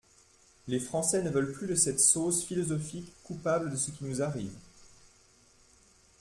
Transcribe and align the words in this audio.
Les 0.67 0.79
Français 0.79 1.21
ne 1.21 1.29
veulent 1.29 1.51
plus 1.51 1.67
de 1.67 1.75
cette 1.75 1.99
sauce 1.99 2.43
philosophique 2.43 3.13
coupable 3.23 3.69
de 3.69 3.75
ce 3.75 3.91
qui 3.91 4.03
nous 4.03 4.23
arrive. 4.23 4.55